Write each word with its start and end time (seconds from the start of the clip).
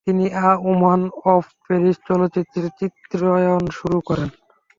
তিনি 0.07 0.25
a 0.41 0.49
woman 0.63 1.01
of 1.25 1.43
Paris 1.63 1.97
চলচ্চিত্রের 2.07 2.67
চিত্রায়ন 2.79 3.63
শুরু 3.77 3.97
করেন। 4.07 4.29